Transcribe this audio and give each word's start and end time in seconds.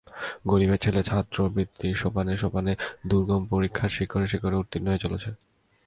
গরিবের 0.47 0.79
ছেলে, 0.79 1.01
ছাত্রবৃত্তির 1.03 1.95
সোপানে 1.95 2.33
সোপানে 2.37 2.73
দুর্গম 3.07 3.41
পরীক্ষার 3.45 3.89
শিখরে 3.89 4.27
শিখরে 4.27 4.55
উত্তীর্ণ 4.55 4.87
হয়ে 4.87 5.03
চলেছে। 5.05 5.29